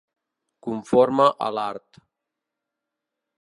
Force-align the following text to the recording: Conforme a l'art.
Conforme 0.67 1.27
a 1.49 1.51
l'art. 1.59 2.01